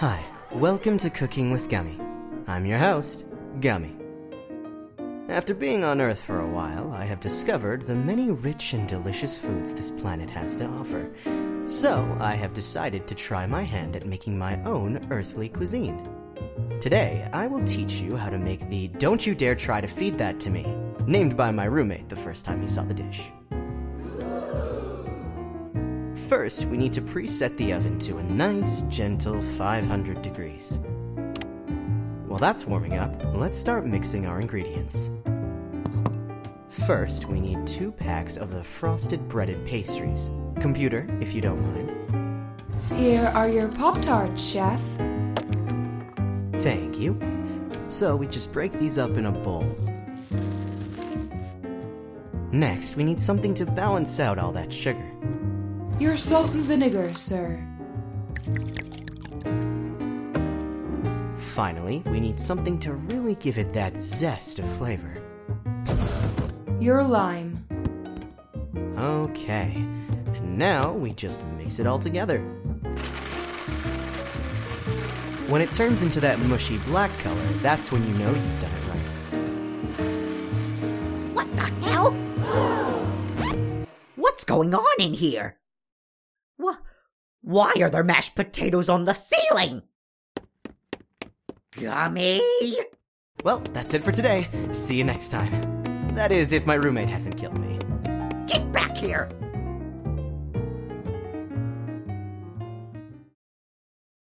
[0.00, 0.22] Hi,
[0.52, 1.98] welcome to Cooking with Gummy.
[2.46, 3.24] I'm your host,
[3.62, 3.96] Gummy.
[5.30, 9.40] After being on Earth for a while, I have discovered the many rich and delicious
[9.40, 11.10] foods this planet has to offer.
[11.64, 16.06] So, I have decided to try my hand at making my own earthly cuisine.
[16.78, 20.18] Today, I will teach you how to make the Don't You Dare Try to Feed
[20.18, 20.66] That to Me,
[21.06, 23.22] named by my roommate the first time he saw the dish.
[26.28, 30.80] First, we need to preset the oven to a nice, gentle 500 degrees.
[32.26, 35.12] While that's warming up, let's start mixing our ingredients.
[36.68, 40.28] First, we need two packs of the frosted breaded pastries.
[40.58, 41.92] Computer, if you don't mind.
[42.94, 44.82] Here are your Pop Tarts, Chef.
[46.60, 47.20] Thank you.
[47.86, 49.64] So we just break these up in a bowl.
[52.50, 55.12] Next, we need something to balance out all that sugar.
[55.98, 57.58] Your salt and vinegar, sir.
[61.38, 65.16] Finally, we need something to really give it that zest of flavor.
[66.80, 67.64] Your lime.
[68.98, 72.40] Okay, and now we just mix it all together.
[75.48, 78.88] When it turns into that mushy black color, that's when you know you've done it
[78.90, 78.98] right.
[81.32, 82.12] What the hell?
[84.16, 85.56] What's going on in here?
[86.60, 86.76] Wh-
[87.42, 89.82] why are there mashed potatoes on the ceiling?
[91.80, 92.40] Gummy!
[93.44, 94.48] Well, that's it for today.
[94.72, 96.14] See you next time.
[96.14, 97.78] That is, if my roommate hasn't killed me.
[98.46, 99.28] Get back here!